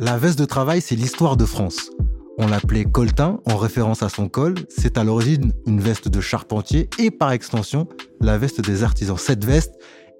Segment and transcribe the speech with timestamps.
[0.00, 1.90] La veste de travail, c'est l'histoire de France.
[2.38, 4.54] On l'appelait coltin en référence à son col.
[4.70, 7.86] C'est à l'origine une veste de charpentier et par extension
[8.18, 9.18] la veste des artisans.
[9.18, 9.74] Cette veste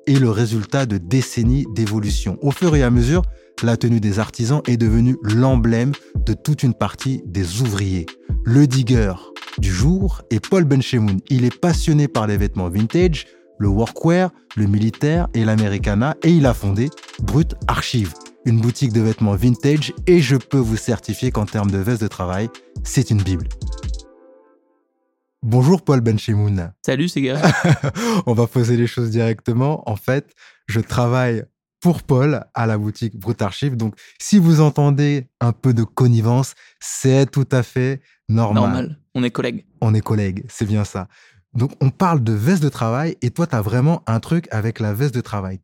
[0.06, 2.36] est le résultat de décennies d'évolution.
[2.42, 3.22] Au fur et à mesure,
[3.62, 8.04] la tenue des artisans est devenue l'emblème de toute une partie des ouvriers.
[8.44, 9.14] Le digger
[9.56, 11.20] du jour est Paul Benchemoun.
[11.30, 13.28] Il est passionné par les vêtements vintage,
[13.58, 16.90] le workwear, le militaire et l'americana et il a fondé
[17.22, 18.12] Brut Archive,
[18.46, 22.08] une boutique de vêtements vintage et je peux vous certifier qu'en termes de veste de
[22.08, 22.48] travail,
[22.84, 23.48] c'est une bible.
[25.42, 26.72] Bonjour Paul Benchemoun.
[26.84, 27.40] Salut Sega.
[28.26, 29.88] On va poser les choses directement.
[29.88, 30.34] En fait,
[30.66, 31.44] je travaille
[31.80, 33.76] pour Paul à la boutique Brut Archive.
[33.76, 38.62] Donc, si vous entendez un peu de connivence, c'est tout à fait normal.
[38.62, 38.98] Normal.
[39.14, 39.64] On est collègues.
[39.80, 41.08] On est collègues, c'est bien ça.
[41.54, 44.78] Donc, on parle de veste de travail et toi, tu as vraiment un truc avec
[44.78, 45.60] la veste de travail.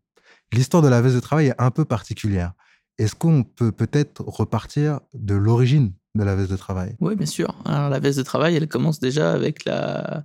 [0.52, 2.54] L'histoire de la veste de travail est un peu particulière.
[2.98, 6.96] Est-ce qu'on peut peut-être repartir de l'origine de la veste de travail?
[7.00, 7.54] Oui, bien sûr.
[7.64, 10.24] Alors, la veste de travail, elle commence déjà avec la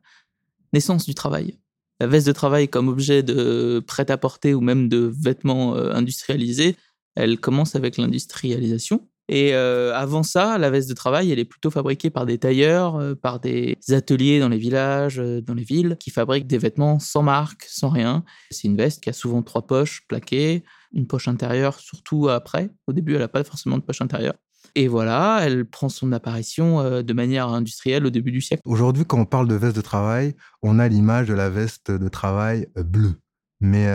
[0.74, 1.60] naissance du travail.
[2.00, 6.76] La veste de travail comme objet de prêt-à-porter ou même de vêtements euh, industrialisés,
[7.16, 9.08] elle commence avec l'industrialisation.
[9.28, 12.96] Et euh, avant ça, la veste de travail, elle est plutôt fabriquée par des tailleurs,
[12.96, 17.22] euh, par des ateliers dans les villages, dans les villes, qui fabriquent des vêtements sans
[17.22, 18.24] marque, sans rien.
[18.50, 20.64] C'est une veste qui a souvent trois poches plaquées,
[20.94, 22.70] une poche intérieure, surtout après.
[22.88, 24.36] Au début, elle n'a pas forcément de poche intérieure.
[24.76, 28.62] Et voilà, elle prend son apparition de manière industrielle au début du siècle.
[28.66, 32.08] Aujourd'hui, quand on parle de veste de travail, on a l'image de la veste de
[32.08, 33.16] travail bleue.
[33.60, 33.88] Mais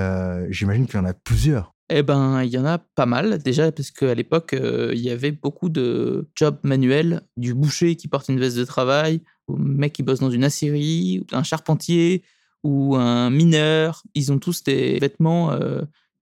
[0.51, 1.73] j'imagine qu'il y en a plusieurs.
[1.89, 3.39] Eh ben, il y en a pas mal.
[3.43, 8.29] Déjà, parce qu'à l'époque, il y avait beaucoup de jobs manuels, du boucher qui porte
[8.29, 12.25] une veste de travail, au mec qui bosse dans une aciérie, un charpentier
[12.65, 14.03] ou un mineur.
[14.15, 15.57] Ils ont tous des vêtements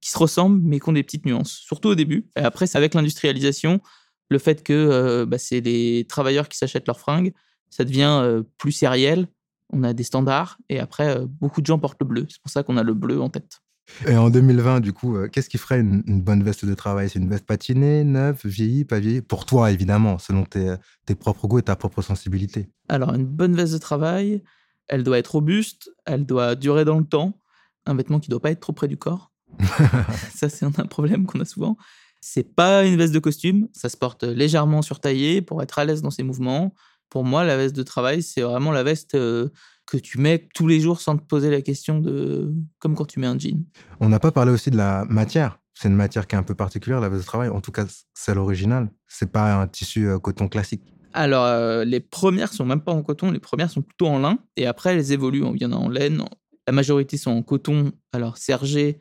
[0.04, 1.52] qui se ressemblent, mais qui ont des petites nuances.
[1.52, 2.26] Surtout au début.
[2.36, 3.80] Et après, c'est avec l'industrialisation
[4.28, 7.32] le fait que euh, bah, c'est les travailleurs qui s'achètent leurs fringues,
[7.70, 9.28] ça devient euh, plus sériel.
[9.72, 12.26] On a des standards et après, euh, beaucoup de gens portent le bleu.
[12.28, 13.62] C'est pour ça qu'on a le bleu en tête.
[14.06, 17.08] Et en 2020, du coup, qu'est-ce qui ferait une, bonne veste de travail?
[17.08, 19.22] C'est une veste patinée, neuve, vieillie, pas vieillie?
[19.22, 20.74] Pour toi, évidemment, selon tes,
[21.06, 22.68] tes propres goûts et ta propre sensibilité.
[22.90, 24.42] Alors, une bonne veste de travail,
[24.88, 27.38] elle doit être robuste, elle doit durer dans le temps,
[27.86, 29.33] un vêtement qui ne doit pas être trop près du corps.
[30.34, 31.76] ça, c'est un problème qu'on a souvent.
[32.20, 36.00] C'est pas une veste de costume, ça se porte légèrement surtaillé pour être à l'aise
[36.00, 36.74] dans ses mouvements.
[37.10, 39.50] Pour moi, la veste de travail, c'est vraiment la veste euh,
[39.86, 43.20] que tu mets tous les jours sans te poser la question de comme quand tu
[43.20, 43.66] mets un jean.
[44.00, 45.58] On n'a pas parlé aussi de la matière.
[45.74, 47.48] C'est une matière qui est un peu particulière, la veste de travail.
[47.48, 48.88] En tout cas, c'est l'original.
[49.08, 50.94] C'est pas un tissu euh, coton classique.
[51.12, 54.38] Alors, euh, les premières sont même pas en coton, les premières sont plutôt en lin.
[54.56, 55.44] Et après, elles évoluent.
[55.54, 56.24] Il y en a en laine.
[56.66, 57.92] La majorité sont en coton.
[58.12, 59.00] Alors, sergé,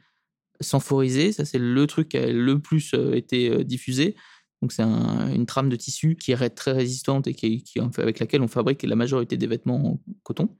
[0.63, 4.15] Sanforisé, ça c'est le truc qui a le plus euh, été euh, diffusé.
[4.61, 7.65] Donc c'est une trame de tissu qui est très résistante et qui,
[7.97, 10.55] avec laquelle on fabrique la majorité des vêtements en coton.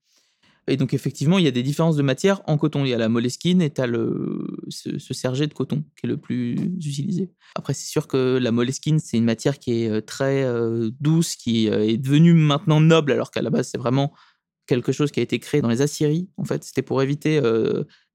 [0.68, 2.84] Et donc effectivement, il y a des différences de matière en coton.
[2.84, 6.18] Il y a la moleskine et tu le, ce, ce, de coton qui est le
[6.18, 7.32] plus utilisé.
[7.56, 10.46] Après, c'est sûr que la moleskine, c'est une matière qui est euh, très
[11.00, 14.14] douce, qui est devenue maintenant noble, alors qu'à la base, c'est vraiment
[14.68, 16.30] quelque chose qui a été créé dans les aciéries.
[16.36, 17.40] En fait, c'était pour éviter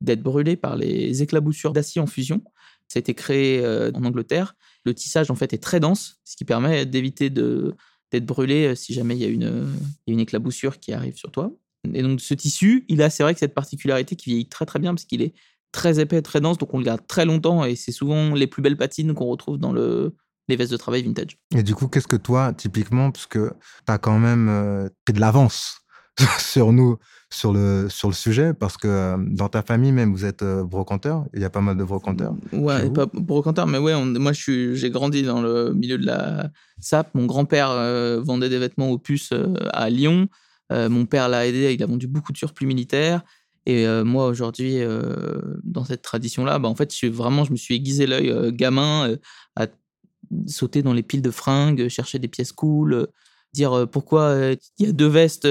[0.01, 2.43] d'être brûlé par les éclaboussures d'acier en fusion.
[2.89, 4.55] Ça a été créé euh, en Angleterre.
[4.85, 8.95] Le tissage, en fait, est très dense, ce qui permet d'éviter d'être brûlé euh, si
[8.95, 11.53] jamais il y a une, éclaboussure qui arrive sur toi.
[11.93, 14.79] Et donc, ce tissu, il a, c'est vrai que cette particularité qui vieillit très très
[14.79, 15.35] bien parce qu'il est
[15.71, 18.63] très épais, très dense, donc on le garde très longtemps et c'est souvent les plus
[18.63, 20.15] belles patines qu'on retrouve dans le,
[20.49, 21.39] les vestes de travail vintage.
[21.55, 23.53] Et du coup, qu'est-ce que toi, typiquement, parce que
[23.87, 25.83] tu as quand même euh, de l'avance
[26.39, 26.99] sur nous,
[27.31, 30.65] sur le, sur le sujet, parce que euh, dans ta famille même, vous êtes euh,
[30.65, 32.35] brocanteur, il y a pas mal de brocanteurs.
[32.53, 36.51] Ouais, pas brocanteur, mais ouais, moi j'ai grandi dans le milieu de la
[36.81, 37.15] SAP.
[37.15, 39.35] Mon grand-père euh, vendait des vêtements aux puces
[39.73, 40.29] à Lyon.
[40.71, 43.23] mon père l'a aidé, il a vendu beaucoup de surplus militaires.
[43.67, 44.79] Et moi, aujourd'hui,
[45.63, 49.15] dans cette tradition-là, bah, en fait, je, vraiment, je me suis aiguisé l'œil gamin
[49.57, 49.67] à
[50.47, 53.09] sauter dans les piles de fringues, chercher des pièces cool,
[53.53, 55.47] dire pourquoi il y a deux vestes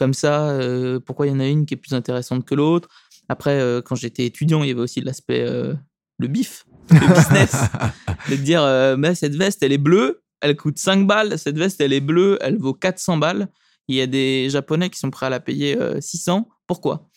[0.00, 0.58] comme ça,
[1.04, 2.88] pourquoi il y en a une qui est plus intéressante que l'autre.
[3.28, 7.54] Après, quand j'étais étudiant, il y avait aussi l'aspect, le bif, le business,
[8.30, 11.92] de dire, mais cette veste, elle est bleue, elle coûte 5 balles, cette veste, elle
[11.92, 13.48] est bleue, elle vaut 400 balles.
[13.88, 16.48] Il y a des Japonais qui sont prêts à la payer 600.
[16.66, 17.10] Pourquoi?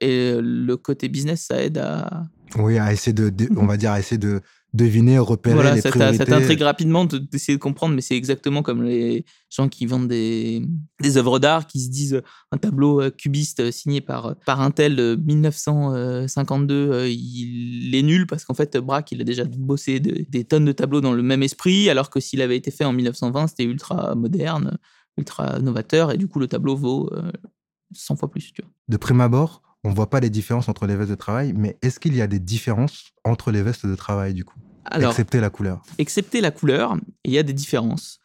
[0.00, 2.28] Et le côté business, ça aide à...
[2.56, 4.40] Oui, à essayer de, on va dire, à essayer de
[4.74, 6.18] deviner, repérer voilà, les ça priorités.
[6.18, 10.62] ça t'intrigue rapidement d'essayer de comprendre, mais c'est exactement comme les gens qui vendent des,
[11.00, 12.22] des œuvres d'art, qui se disent
[12.52, 18.02] un tableau euh, cubiste euh, signé par, euh, par un tel de 1952, il est
[18.02, 21.22] nul parce qu'en fait, Braque, il a déjà bossé des tonnes de tableaux dans le
[21.22, 24.76] même esprit, alors que s'il avait été fait en 1920, c'était ultra moderne,
[25.16, 27.10] ultra novateur, et du coup, le tableau vaut
[27.94, 28.52] 100 fois plus.
[28.52, 28.70] Tu vois.
[28.88, 31.78] De prime abord, on ne voit pas les différences entre les vestes de travail, mais
[31.82, 34.58] est-ce qu'il y a des différences entre les vestes de travail du coup?
[34.84, 35.82] Alors, Excepté la couleur.
[35.98, 38.20] Excepté la couleur, il y a des différences.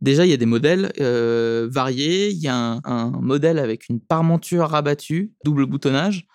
[0.00, 2.30] Déjà, il y a des modèles euh, variés.
[2.30, 6.26] Il y a un, modèle avec une parmenture rabattue, double boutonnage,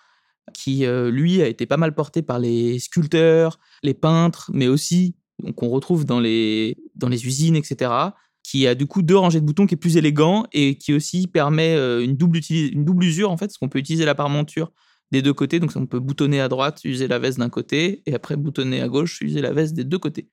[0.52, 5.16] qui, euh, lui, a été pas mal porté par les sculpteurs, les peintres, mais aussi
[5.56, 7.90] qu'on retrouve dans les, dans les usines, etc
[8.44, 11.26] qui a du coup deux rangées de boutons qui est plus élégant et qui aussi
[11.26, 14.70] permet euh, une double, une double usure en fait, parce qu'on peut utiliser la parmenture
[15.10, 18.14] des deux côtés, donc on peut boutonner à droite, user la veste d'un côté, et
[18.14, 20.28] après boutonner à gauche, user la veste des deux côtés.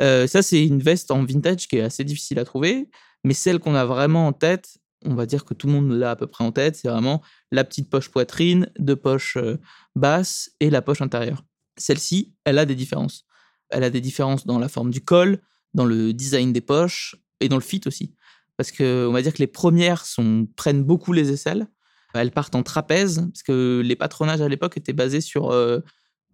[0.00, 2.88] Euh, ça, c'est une veste en vintage qui est assez difficile à trouver,
[3.24, 6.12] mais celle qu'on a vraiment en tête, on va dire que tout le monde l'a
[6.12, 7.20] à peu près en tête, c'est vraiment
[7.50, 9.58] la petite poche poitrine, deux poches euh,
[9.94, 11.44] basses et la poche intérieure.
[11.76, 13.26] Celle-ci, elle a des différences.
[13.68, 15.38] Elle a des différences dans la forme du col,
[15.74, 18.14] dans le design des poches, et dans le fit aussi.
[18.56, 20.04] Parce que on va dire que les premières
[20.56, 21.66] prennent beaucoup les aisselles.
[22.14, 25.80] Elles partent en trapèze, parce que les patronages à l'époque étaient basés sur euh,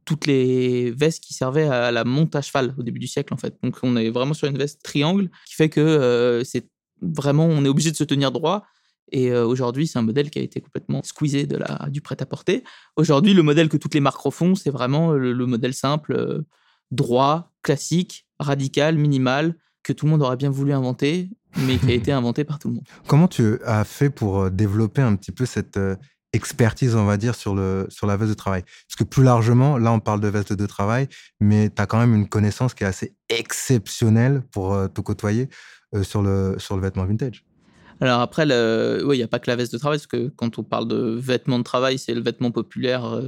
[0.05, 3.37] toutes les vestes qui servaient à la monte à cheval au début du siècle, en
[3.37, 3.57] fait.
[3.63, 6.69] Donc on est vraiment sur une veste triangle, qui fait que euh, c'est
[7.01, 8.67] vraiment, on est obligé de se tenir droit.
[9.13, 12.65] Et euh, aujourd'hui, c'est un modèle qui a été complètement squeezé de la, du prêt-à-porter.
[12.97, 16.43] Aujourd'hui, le modèle que toutes les marques refont, c'est vraiment le modèle simple,
[16.91, 21.95] droit, classique, radical, minimal, que tout le monde aurait bien voulu inventer, mais qui a
[21.95, 22.85] été inventé par tout le monde.
[23.07, 25.97] Comment tu as fait pour euh, développer un petit peu cette euh,
[26.33, 28.63] expertise, on va dire, sur, le, sur la veste de travail?
[28.63, 31.09] Parce que plus largement, là, on parle de veste de travail,
[31.41, 35.49] mais tu as quand même une connaissance qui est assez exceptionnelle pour euh, te côtoyer
[36.03, 37.47] sur, le, sur le vêtement vintage.
[38.01, 40.63] Alors après, il n'y a pas que la veste de travail, parce que quand on
[40.63, 43.23] parle de vêtements de travail, c'est le vêtement populaire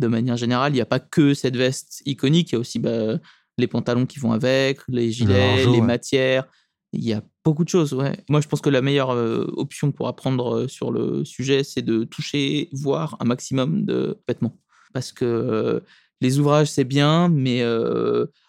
[0.00, 0.72] de manière générale.
[0.72, 3.18] Il n'y a pas que cette veste iconique, il y a aussi bah,
[3.58, 6.46] les pantalons qui vont avec, les gilets, les matières.
[6.92, 8.18] Il y a beaucoup de choses, ouais.
[8.28, 11.82] Moi, je pense que la meilleure euh, option pour apprendre euh, sur le sujet, c'est
[11.82, 14.58] de toucher, voir un maximum de vêtements.
[14.92, 15.80] Parce que euh,
[16.20, 17.62] les ouvrages, c'est bien, mais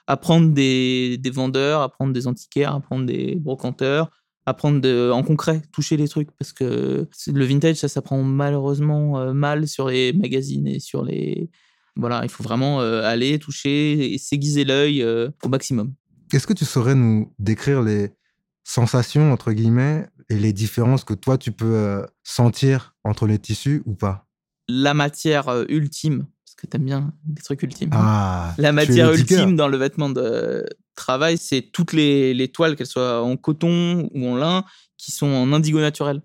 [0.06, 4.12] apprendre des, vendeurs, apprendre des antiquaires, apprendre des brocanteurs,
[4.46, 6.30] apprendre en concret, toucher les trucs.
[6.38, 11.50] Parce que le vintage, ça s'apprend malheureusement mal sur les magazines et sur les,
[11.96, 15.94] voilà, il faut vraiment euh, aller toucher et s'aiguiser l'œil euh, au maximum.
[16.32, 18.12] Est-ce que tu saurais nous décrire les
[18.64, 23.84] sensations, entre guillemets, et les différences que toi, tu peux euh, sentir entre les tissus
[23.86, 24.28] ou pas?
[24.68, 27.90] La matière ultime, parce que tu aimes bien des trucs ultimes.
[27.92, 33.22] Ah, la matière ultime dans le vêtement de travail, c'est toutes les, toiles, qu'elles soient
[33.22, 34.64] en coton ou en lin,
[34.98, 36.22] qui sont en indigo naturel.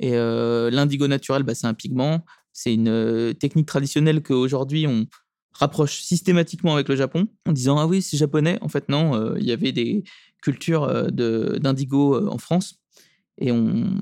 [0.00, 2.24] Et l'indigo naturel, bah, c'est un pigment.
[2.56, 5.06] C'est une euh, technique traditionnelle qu'aujourd'hui on
[5.52, 8.56] rapproche systématiquement avec le Japon en disant ah oui c'est japonais.
[8.62, 10.04] En fait non, euh, il y avait des
[10.40, 11.08] cultures euh,
[11.58, 12.80] d'indigo en France
[13.36, 14.00] et on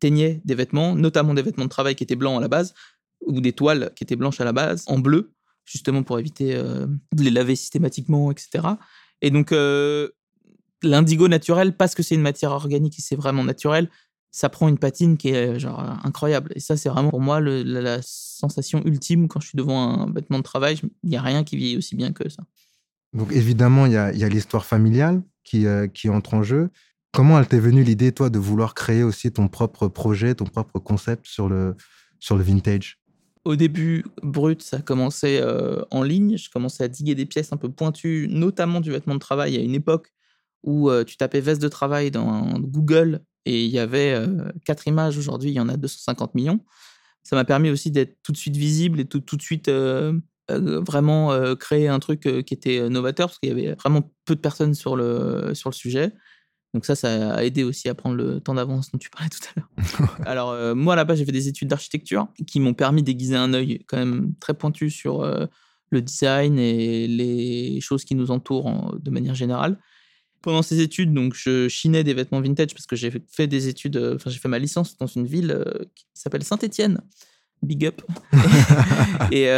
[0.00, 2.74] teignait des vêtements, notamment des vêtements de travail qui étaient blancs à la base
[3.20, 5.32] ou des toiles qui étaient blanches à la base en bleu
[5.64, 8.66] justement pour éviter de les laver systématiquement, etc.
[9.22, 9.52] Et donc
[10.82, 13.90] l'indigo naturel parce que c'est une matière organique et c'est vraiment naturel,
[14.36, 16.52] ça prend une patine qui est genre incroyable.
[16.54, 20.36] Et ça, c'est vraiment pour moi la, sensation ultime quand je suis devant un vêtement
[20.36, 20.78] de travail.
[21.02, 22.42] Il n'y a rien qui vieillit aussi bien que ça.
[23.14, 26.68] Donc évidemment, il y a, l'histoire familiale qui, euh, qui entre en jeu.
[27.14, 30.80] Comment elle t'est venue l'idée, toi, de vouloir créer aussi ton propre projet, ton propre
[30.80, 31.74] concept sur le,
[32.20, 33.00] sur le vintage?
[33.46, 36.36] Au début, brut, ça a commencé euh, en ligne.
[36.36, 39.60] Je commençais à diguer des pièces un peu pointues, notamment du vêtement de travail, à
[39.60, 40.12] une époque
[40.62, 44.26] où euh, tu tapais veste de travail dans Google et il y avait euh,
[44.64, 45.16] quatre images.
[45.16, 46.60] Aujourd'hui, il y en a 250 millions.
[47.22, 49.70] Ça m'a permis aussi d'être tout de suite visible et tout, tout de suite
[50.48, 54.74] vraiment créer un truc qui était novateur parce qu'il y avait vraiment peu de personnes
[54.74, 56.12] sur le, sur le sujet.
[56.76, 59.38] Donc ça, ça a aidé aussi à prendre le temps d'avance dont tu parlais tout
[59.48, 60.18] à l'heure.
[60.26, 63.82] Alors euh, moi là-bas, j'ai fait des études d'architecture qui m'ont permis d'aiguiser un œil
[63.86, 65.46] quand même très pointu sur euh,
[65.88, 69.78] le design et les choses qui nous entourent de manière générale.
[70.46, 73.96] Pendant ces études, donc je chinais des vêtements vintage parce que j'ai fait des études,
[73.96, 77.00] euh, enfin j'ai fait ma licence dans une ville qui s'appelle Saint-Étienne.
[77.62, 78.00] Big up.
[79.32, 79.48] et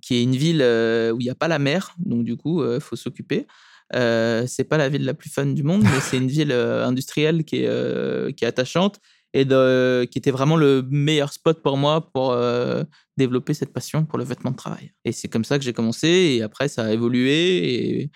[0.00, 2.80] qui est une ville où il n'y a pas la mer, donc du coup, il
[2.80, 3.46] faut s'occuper.
[3.94, 6.86] Euh, c'est pas la ville la plus fun du monde, mais c'est une ville euh,
[6.86, 9.00] industrielle qui est, euh, qui est attachante
[9.32, 12.36] et de, qui était vraiment le meilleur spot pour moi pour
[13.16, 14.92] développer cette passion pour le vêtement de travail.
[15.04, 18.10] Et c'est comme ça que j'ai commencé et après ça a évolué et,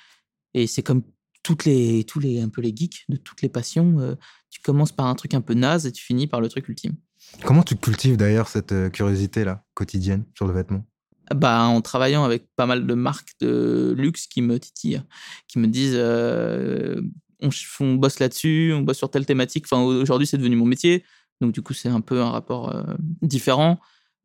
[0.55, 1.03] et c'est comme
[1.45, 4.17] toutes les, tous les, un peu les geeks de toutes les passions.
[4.51, 6.97] tu commences par un truc un peu naze et tu finis par le truc ultime.
[7.45, 10.85] Comment tu cultives d'ailleurs cette curiosité là quotidienne sur le vêtement?
[11.33, 15.03] Bah, en travaillant avec pas mal de marques de luxe qui me titillent,
[15.49, 17.01] qui me disent euh,
[17.81, 19.65] on, bosse là-dessus, on bosse sur telle thématique.
[19.67, 21.03] Enfin, aujourd'hui, c'est devenu mon métier.
[21.41, 22.83] Donc, du coup, c'est un peu un rapport euh,
[23.23, 23.81] différent.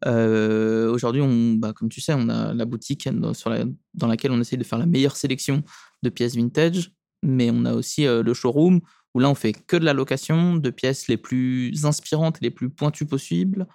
[0.06, 3.54] Euh, aujourd'hui, on, bah, comme tu sais, on a la boutique dans, sur
[3.94, 5.64] dans laquelle on essaye de faire la meilleure sélection
[6.04, 6.92] de pièces vintage,
[7.24, 8.82] mais on a aussi le showroom
[9.14, 12.52] où là, on fait que de la location de pièces les plus inspirantes et les
[12.52, 13.68] plus pointues possibles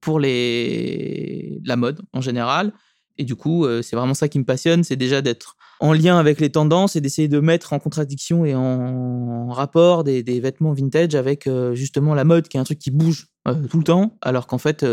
[0.00, 1.60] pour les...
[1.64, 2.72] la mode en général.
[3.18, 6.18] Et du coup, euh, c'est vraiment ça qui me passionne, c'est déjà d'être en lien
[6.18, 11.14] avec les tendances et d'essayer de mettre en contradiction et en rapport des, vêtements vintage
[11.14, 14.16] avec euh, justement la mode, qui est un truc qui bouge euh, tout le temps,
[14.22, 14.84] alors qu'en fait,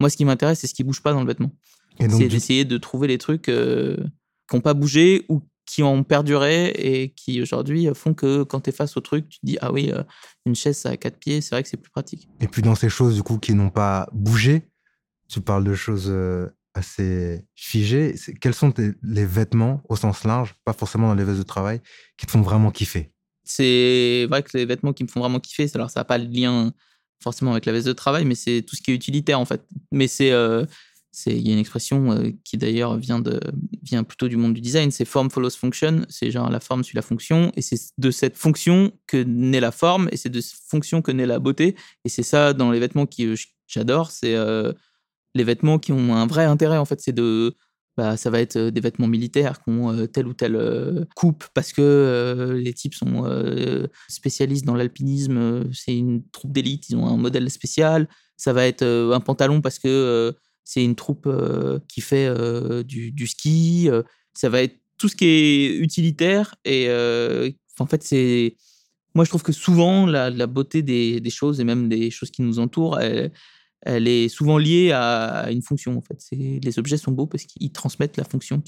[0.00, 1.50] moi, ce qui m'intéresse, c'est ce qui bouge pas dans le vêtement.
[1.98, 3.52] C'est d'essayer de trouver les trucs qui
[4.52, 8.72] n'ont pas bougé ou qui ont perduré et qui aujourd'hui font que quand tu es
[8.72, 10.02] face au truc, tu te dis ah oui, euh,
[10.46, 12.28] une chaise a quatre pieds, c'est vrai que c'est plus pratique.
[12.40, 14.62] Et puis dans ces choses du coup qui n'ont pas bougé,
[15.28, 18.14] tu parles de choses euh, assez figées.
[18.40, 21.80] Quels sont les vêtements au sens large, pas forcément dans les vestes de travail,
[22.16, 23.10] qui te font vraiment kiffer?
[23.44, 26.26] C'est vrai que les vêtements qui me font vraiment kiffer, alors ça n'a pas le
[26.26, 26.72] lien
[27.22, 29.66] forcément avec la veste de travail, mais c'est tout ce qui est utilitaire en fait.
[29.92, 30.64] Mais c'est euh,
[31.26, 33.40] il y a une expression euh, qui d'ailleurs vient de
[33.82, 36.96] vient plutôt du monde du design, c'est form follows function, c'est genre la forme suit
[36.96, 40.60] la fonction et c'est de cette fonction que naît la forme et c'est de cette
[40.68, 41.76] fonction que naît la beauté.
[42.04, 44.72] Et c'est ça dans les vêtements que euh, j'adore, c'est euh,
[45.34, 47.54] les vêtements qui ont un vrai intérêt en fait, c'est de
[47.96, 52.58] bah, ça va être des vêtements militaires qui ont telle ou telle coupe parce que
[52.60, 53.24] les types sont
[54.08, 58.08] spécialistes dans l'alpinisme, c'est une troupe d'élite, ils ont un modèle spécial.
[58.36, 61.28] Ça va être un pantalon parce que c'est une troupe
[61.88, 62.32] qui fait
[62.84, 63.88] du, ski.
[64.34, 66.54] Ça va être tout ce qui est utilitaire.
[66.64, 66.88] Et
[67.78, 68.56] en fait, c'est.
[69.14, 72.58] Moi, je trouve que souvent, la, beauté des, choses et même des choses qui nous
[72.58, 75.96] entourent, elle, est souvent liée à une fonction.
[75.96, 78.62] En fait, les objets sont beaux parce qu'ils transmettent la fonction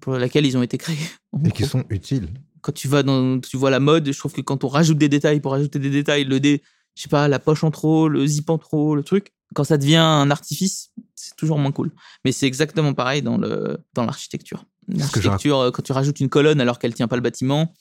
[0.00, 0.98] pour laquelle ils ont été créés.
[1.44, 2.28] Et qui sont utiles.
[2.60, 5.08] Quand tu vas dans, tu vois la mode, je trouve que quand on rajoute des
[5.08, 6.62] détails pour rajouter des détails, le dé,
[6.94, 9.76] je sais pas, la poche en trop, le zip en trop, le truc, quand ça
[9.76, 10.90] devient un artifice,
[11.24, 11.90] c'est toujours moins cool.
[12.24, 14.64] Mais c'est exactement pareil dans le dans l'architecture.
[14.88, 17.72] L'architecture, euh, quand tu rajoutes une colonne alors qu'elle tient pas le bâtiment,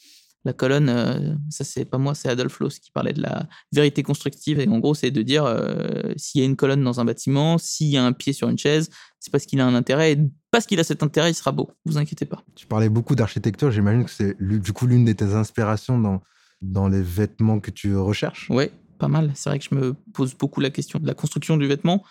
[0.45, 4.03] la colonne, euh, ça c'est pas moi, c'est Adolf Loos qui parlait de la vérité
[4.03, 4.59] constructive.
[4.59, 7.57] Et en gros, c'est de dire euh, s'il y a une colonne dans un bâtiment,
[7.57, 10.13] s'il y a un pied sur une chaise, c'est parce qu'il a un intérêt.
[10.13, 10.19] Et
[10.51, 11.71] parce qu'il a cet intérêt, il sera beau.
[11.85, 12.43] Vous inquiétez pas.
[12.55, 13.71] Tu parlais beaucoup d'architecture.
[13.71, 16.21] J'imagine que c'est du coup l'une de tes inspirations dans
[16.61, 18.47] dans les vêtements que tu recherches.
[18.49, 18.65] Oui,
[18.97, 19.31] pas mal.
[19.35, 22.03] C'est vrai que je me pose beaucoup la question de la construction du vêtement.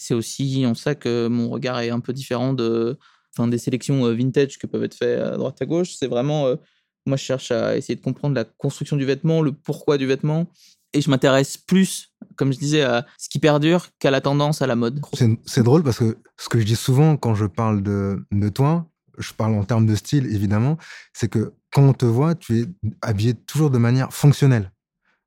[0.00, 2.98] C'est aussi en ça que mon regard est un peu différent de,
[3.36, 5.94] enfin, des sélections euh, vintage que peuvent être faites à droite à gauche.
[5.94, 6.56] C'est vraiment, euh,
[7.04, 10.46] moi, je cherche à essayer de comprendre la construction du vêtement, le pourquoi du vêtement.
[10.92, 14.66] Et je m'intéresse plus, comme je disais, à ce qui perdure qu'à la tendance, à
[14.66, 15.00] la mode.
[15.44, 18.90] C'est drôle parce que ce que je dis souvent quand je parle de, de toi,
[19.18, 20.78] je parle en termes de style évidemment,
[21.12, 22.64] c'est que quand on te voit, tu es
[23.02, 24.72] habillé toujours de manière fonctionnelle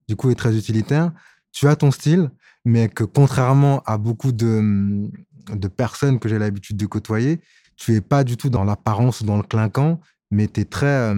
[0.08, 1.12] du coup, est très utilitaire.
[1.51, 2.30] Tu as ton style,
[2.65, 5.10] mais que contrairement à beaucoup de,
[5.50, 7.39] de personnes que j'ai l'habitude de côtoyer,
[7.75, 10.00] tu es pas du tout dans l'apparence, dans le clinquant,
[10.32, 11.13] mais tu es très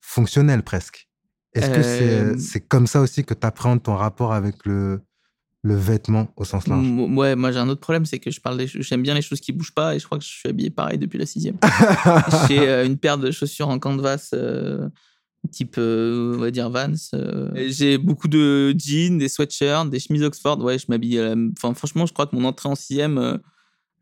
[0.00, 1.08] fonctionnel presque.
[1.54, 5.00] Est-ce que euh, c'est comme ça aussi que tu appréhendes ton rapport avec le,
[5.62, 6.86] le vêtement au sens large?
[6.86, 9.52] Ouais, moi j'ai un autre problème, c'est que je parle j'aime bien les choses qui
[9.52, 11.56] bougent pas et je crois que je suis habillé pareil depuis la sixième.
[12.48, 14.88] j'ai euh, une paire de chaussures en canvas euh,
[15.50, 16.92] type, euh, on va dire Vans.
[17.14, 17.50] euh.
[17.68, 20.58] J'ai beaucoup de jeans, des sweatshirts, des chemises Oxford.
[20.62, 21.18] Ouais, je m'habille.
[21.18, 23.36] à la- Enfin, franchement, je crois que mon entrée en sixième, euh,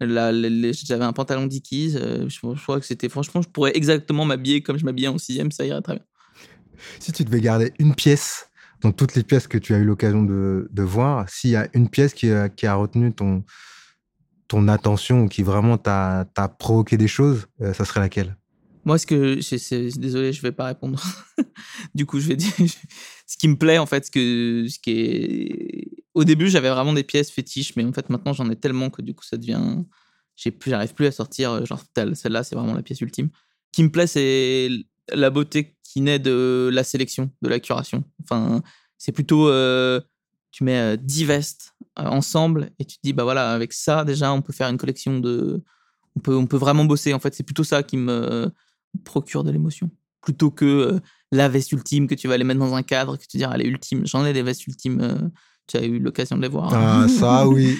[0.01, 1.95] la- la- la- j'avais un pantalon Dickies.
[1.97, 3.09] euh, je, je crois que c'était.
[3.09, 6.05] Franchement, je pourrais exactement m'habiller comme je m'habillais en sixième, ça irait très bien.
[7.01, 8.49] Si tu devais garder une pièce
[8.83, 11.69] dans toutes les pièces que tu as eu l'occasion de, de voir, s'il y a
[11.73, 13.43] une pièce qui a, qui a retenu ton,
[14.49, 18.37] ton attention ou qui vraiment t'a t'a provoqué des choses, euh, ça serait laquelle?
[18.87, 19.37] Moi, ce que.
[19.43, 21.03] je- c'est- Désolé, je vais pas répondre.
[21.95, 22.53] du coup, je vais dire.
[23.29, 25.89] Ce qui me plaît, en fait, ce, que, ce qui est.
[26.15, 29.03] Au début, j'avais vraiment des pièces fétiches, mais en fait, maintenant, j'en ai tellement que
[29.03, 29.61] du coup, ça devient.
[30.37, 31.51] J'arrive plus à sortir.
[31.53, 31.83] euh, Genre,
[32.15, 33.31] celle-là, c'est vraiment la pièce ultime.
[33.35, 34.69] Ce qui me plaît, c'est
[35.13, 38.05] la beauté qui naît de la sélection, de la curation.
[38.23, 38.63] Enfin,
[38.99, 39.49] c'est plutôt.
[39.49, 40.01] euh,
[40.53, 44.05] tu mets euh, 10 vestes euh, ensemble et tu te dis, bah voilà, avec ça,
[44.05, 45.63] déjà, on peut faire une collection de.
[46.17, 47.13] On peut, on peut vraiment bosser.
[47.15, 48.51] En fait, c'est plutôt ça qui me
[49.05, 49.91] procure de l'émotion.
[50.23, 50.99] Plutôt que euh,
[51.33, 53.53] la veste ultime que tu vas aller mettre dans un cadre, que tu dis, ah,
[53.55, 54.07] elle est ultime.
[54.07, 55.01] J'en ai des vestes ultimes.
[55.01, 55.29] euh,
[55.69, 56.73] tu as eu l'occasion de les voir.
[56.73, 57.77] Ah, ça, oui.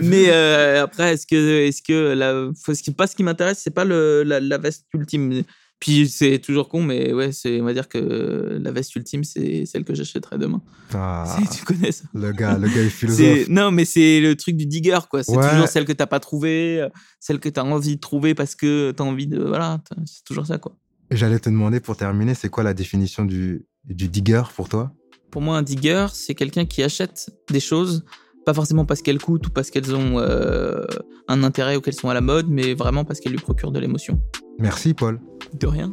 [0.00, 3.60] Mais euh, après, est-ce que, est-ce que la, faut- ce qui, pas ce qui m'intéresse,
[3.62, 5.42] c'est pas le, la, la veste ultime.
[5.78, 9.66] Puis c'est toujours con, mais ouais, c'est, on va dire que la veste ultime, c'est
[9.66, 10.62] celle que j'achèterai demain.
[10.94, 13.48] Ah, tu connais ça le gars, le gars est philosophe.
[13.48, 15.22] non, mais c'est le truc du digger, quoi.
[15.22, 15.50] C'est Ouais.
[15.50, 16.88] toujours celle que t'as pas trouvée, euh,
[17.20, 19.38] celle que t'as envie de trouver parce que t'as envie de.
[19.38, 20.76] Voilà, c'est toujours ça, quoi.
[21.10, 24.92] J'allais te demander pour terminer, c'est quoi la définition du, du digger pour toi?
[25.30, 28.04] Pour moi, un digger, c'est quelqu'un qui achète des choses,
[28.46, 30.84] pas forcément parce qu'elles coûtent ou parce qu'elles ont euh,
[31.26, 33.80] un intérêt ou qu'elles sont à la mode, mais vraiment parce qu'elles lui procurent de
[33.80, 34.20] l'émotion.
[34.60, 35.20] Merci, Paul.
[35.52, 35.92] De rien.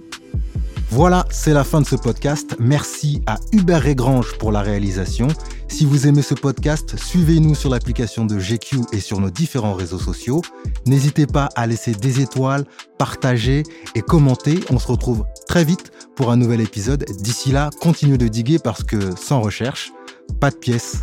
[0.92, 2.56] Voilà, c'est la fin de ce podcast.
[2.60, 5.28] Merci à Hubert Régrange pour la réalisation.
[5.68, 9.98] Si vous aimez ce podcast, suivez-nous sur l'application de GQ et sur nos différents réseaux
[9.98, 10.44] sociaux.
[10.86, 12.66] N'hésitez pas à laisser des étoiles,
[13.00, 13.64] partager
[13.96, 14.60] et commenter.
[14.70, 17.04] On se retrouve très vite pour un nouvel épisode.
[17.20, 19.92] D'ici là, continuez de diguer parce que sans recherche,
[20.40, 21.02] pas de pièces.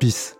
[0.00, 0.39] Peace.